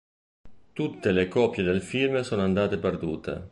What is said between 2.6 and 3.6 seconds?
perdute.